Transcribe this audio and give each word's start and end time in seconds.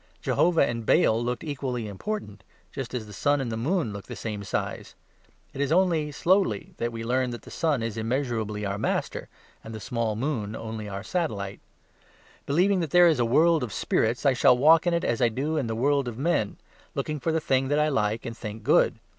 Jehovah 0.19 0.63
and 0.67 0.83
Baal 0.83 1.23
looked 1.23 1.43
equally 1.43 1.87
important, 1.87 2.43
just 2.71 2.95
as 2.95 3.05
the 3.05 3.13
sun 3.13 3.39
and 3.39 3.51
the 3.51 3.55
moon 3.55 3.93
looked 3.93 4.07
the 4.07 4.15
same 4.15 4.43
size. 4.43 4.95
It 5.53 5.61
is 5.61 5.71
only 5.71 6.11
slowly 6.11 6.73
that 6.77 6.91
we 6.91 7.03
learn 7.03 7.29
that 7.29 7.43
the 7.43 7.51
sun 7.51 7.83
is 7.83 7.97
immeasurably 7.97 8.65
our 8.65 8.79
master, 8.79 9.29
and 9.63 9.75
the 9.75 9.79
small 9.79 10.15
moon 10.15 10.55
only 10.55 10.89
our 10.89 11.03
satellite. 11.03 11.59
Believing 12.47 12.79
that 12.79 12.89
there 12.89 13.05
is 13.05 13.19
a 13.19 13.25
world 13.25 13.61
of 13.61 13.71
spirits, 13.71 14.25
I 14.25 14.33
shall 14.33 14.57
walk 14.57 14.87
in 14.87 14.95
it 14.95 15.03
as 15.03 15.21
I 15.21 15.29
do 15.29 15.55
in 15.55 15.67
the 15.67 15.75
world 15.75 16.07
of 16.07 16.17
men, 16.17 16.57
looking 16.95 17.19
for 17.19 17.31
the 17.31 17.39
thing 17.39 17.67
that 17.67 17.77
I 17.77 17.89
like 17.89 18.25
and 18.25 18.35
think 18.35 18.63
good. 18.63 18.97